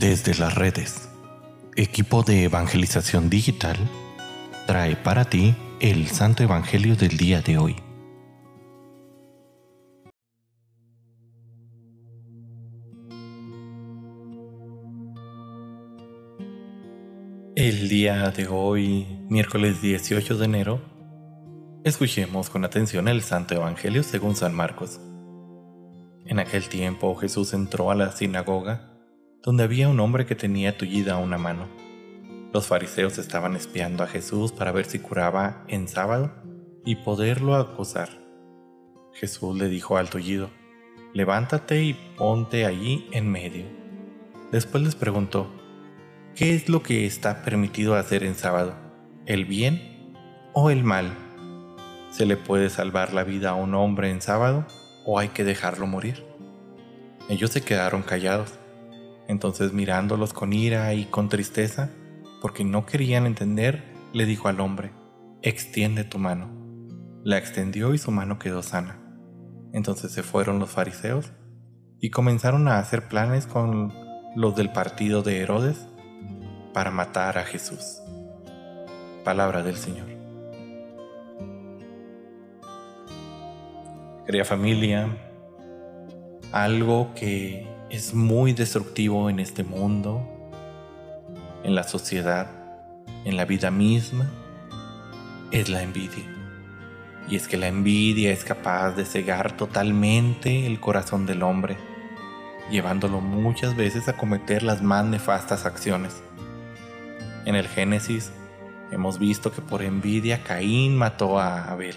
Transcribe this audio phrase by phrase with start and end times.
[0.00, 1.10] Desde las redes,
[1.76, 3.76] equipo de evangelización digital
[4.66, 7.76] trae para ti el Santo Evangelio del día de hoy.
[17.54, 20.80] El día de hoy, miércoles 18 de enero,
[21.84, 24.98] escuchemos con atención el Santo Evangelio según San Marcos.
[26.24, 28.89] En aquel tiempo Jesús entró a la sinagoga
[29.42, 31.68] donde había un hombre que tenía tullida una mano.
[32.52, 36.32] Los fariseos estaban espiando a Jesús para ver si curaba en sábado
[36.84, 38.08] y poderlo acusar.
[39.12, 40.50] Jesús le dijo al tullido,
[41.14, 43.64] levántate y ponte allí en medio.
[44.52, 45.50] Después les preguntó,
[46.34, 48.74] ¿qué es lo que está permitido hacer en sábado?
[49.26, 50.14] ¿El bien
[50.52, 51.16] o el mal?
[52.10, 54.66] ¿Se le puede salvar la vida a un hombre en sábado
[55.06, 56.24] o hay que dejarlo morir?
[57.28, 58.59] Ellos se quedaron callados.
[59.30, 61.88] Entonces mirándolos con ira y con tristeza,
[62.42, 64.90] porque no querían entender, le dijo al hombre,
[65.40, 66.50] extiende tu mano.
[67.22, 68.98] La extendió y su mano quedó sana.
[69.72, 71.30] Entonces se fueron los fariseos
[72.00, 73.92] y comenzaron a hacer planes con
[74.34, 75.86] los del partido de Herodes
[76.74, 78.02] para matar a Jesús.
[79.22, 80.08] Palabra del Señor.
[84.26, 85.06] Querida familia,
[86.50, 90.24] algo que es muy destructivo en este mundo,
[91.64, 92.48] en la sociedad,
[93.24, 94.30] en la vida misma,
[95.50, 96.24] es la envidia.
[97.28, 101.76] Y es que la envidia es capaz de cegar totalmente el corazón del hombre,
[102.70, 106.22] llevándolo muchas veces a cometer las más nefastas acciones.
[107.44, 108.30] En el Génesis
[108.92, 111.96] hemos visto que por envidia Caín mató a Abel.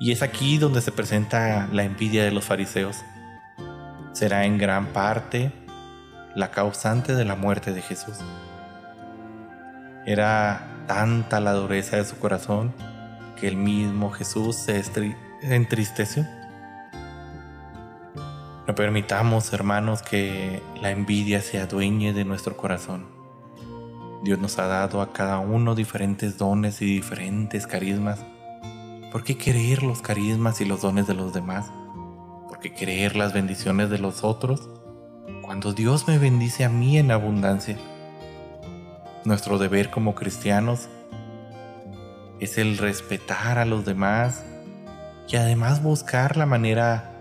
[0.00, 2.96] Y es aquí donde se presenta la envidia de los fariseos
[4.16, 5.52] será en gran parte
[6.34, 8.16] la causante de la muerte de Jesús.
[10.06, 12.72] Era tanta la dureza de su corazón
[13.38, 14.82] que el mismo Jesús se
[15.42, 16.26] entristeció.
[18.66, 23.04] No permitamos, hermanos, que la envidia se adueñe de nuestro corazón.
[24.24, 28.24] Dios nos ha dado a cada uno diferentes dones y diferentes carismas.
[29.12, 31.70] ¿Por qué querer los carismas y los dones de los demás?
[32.66, 34.68] Porque creer las bendiciones de los otros
[35.42, 37.76] cuando Dios me bendice a mí en abundancia.
[39.24, 40.88] Nuestro deber como cristianos
[42.40, 44.44] es el respetar a los demás
[45.28, 47.12] y además buscar la manera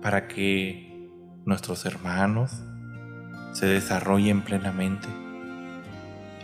[0.00, 1.10] para que
[1.44, 2.52] nuestros hermanos
[3.52, 5.08] se desarrollen plenamente.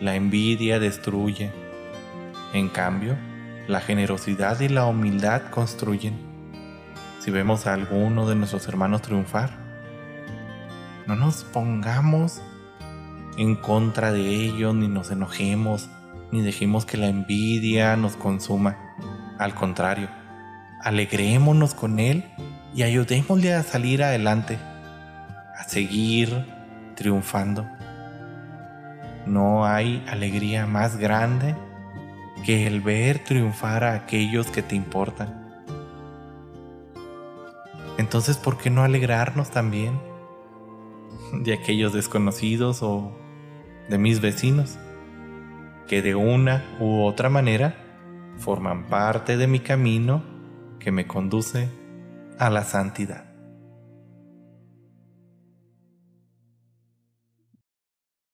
[0.00, 1.52] La envidia destruye,
[2.52, 3.16] en cambio,
[3.68, 6.29] la generosidad y la humildad construyen
[7.20, 9.50] si vemos a alguno de nuestros hermanos triunfar.
[11.06, 12.40] No nos pongamos
[13.36, 15.90] en contra de ellos, ni nos enojemos,
[16.32, 18.76] ni dejemos que la envidia nos consuma.
[19.38, 20.08] Al contrario,
[20.82, 22.24] alegrémonos con él
[22.74, 24.58] y ayudémosle a salir adelante,
[25.58, 26.46] a seguir
[26.94, 27.68] triunfando.
[29.26, 31.54] No hay alegría más grande
[32.46, 35.39] que el ver triunfar a aquellos que te importan.
[38.00, 40.00] Entonces, ¿por qué no alegrarnos también
[41.34, 43.14] de aquellos desconocidos o
[43.90, 44.78] de mis vecinos
[45.86, 47.76] que de una u otra manera
[48.38, 50.24] forman parte de mi camino
[50.78, 51.68] que me conduce
[52.38, 53.29] a la santidad?